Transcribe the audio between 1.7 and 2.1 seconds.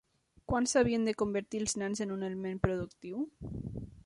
nens